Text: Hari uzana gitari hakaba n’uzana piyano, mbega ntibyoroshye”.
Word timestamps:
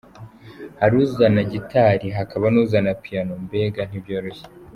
Hari 0.81 0.95
uzana 1.05 1.41
gitari 1.51 2.07
hakaba 2.17 2.45
n’uzana 2.53 2.91
piyano, 3.01 3.33
mbega 3.45 3.81
ntibyoroshye”. 3.85 4.43